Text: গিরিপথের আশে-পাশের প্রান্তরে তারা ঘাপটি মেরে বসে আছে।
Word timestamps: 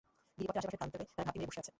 গিরিপথের 0.37 0.57
আশে-পাশের 0.65 0.79
প্রান্তরে 0.79 1.03
তারা 1.17 1.25
ঘাপটি 1.25 1.37
মেরে 1.39 1.49
বসে 1.49 1.61
আছে। 1.61 1.69